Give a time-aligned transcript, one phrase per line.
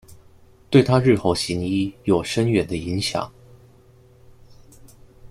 [0.71, 3.31] 对她日后行医有深远的影响。